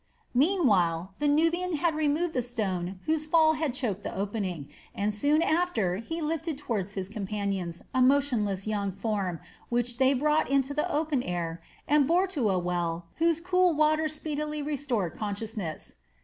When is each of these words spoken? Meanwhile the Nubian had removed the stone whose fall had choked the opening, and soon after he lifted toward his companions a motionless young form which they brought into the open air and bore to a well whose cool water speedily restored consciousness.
Meanwhile 0.33 1.13
the 1.19 1.27
Nubian 1.27 1.75
had 1.75 1.93
removed 1.93 2.33
the 2.33 2.41
stone 2.41 2.99
whose 3.05 3.27
fall 3.27 3.53
had 3.53 3.75
choked 3.75 4.01
the 4.01 4.15
opening, 4.15 4.67
and 4.95 5.13
soon 5.13 5.43
after 5.43 5.97
he 5.97 6.23
lifted 6.23 6.57
toward 6.57 6.89
his 6.89 7.07
companions 7.07 7.83
a 7.93 8.01
motionless 8.01 8.65
young 8.65 8.91
form 8.93 9.39
which 9.69 9.97
they 9.99 10.15
brought 10.15 10.49
into 10.49 10.73
the 10.73 10.91
open 10.91 11.21
air 11.21 11.61
and 11.87 12.07
bore 12.07 12.25
to 12.25 12.49
a 12.49 12.57
well 12.57 13.09
whose 13.17 13.39
cool 13.39 13.75
water 13.75 14.07
speedily 14.07 14.59
restored 14.63 15.13
consciousness. 15.13 15.97